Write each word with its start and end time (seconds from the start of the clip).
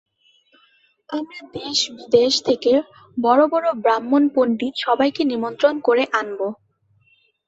আমরা 1.09 1.39
দেশ 1.57 1.77
বিদেশ 1.97 2.33
থেকে 2.47 2.71
বড়ো 3.17 3.45
বড়ো 3.47 3.71
ব্রাহ্মণ 3.83 4.23
পণ্ডিত 4.35 4.73
সবাইকে 4.85 5.21
নিমন্ত্রণ 5.31 5.75
করে 5.87 6.03
আনব। 6.19 6.39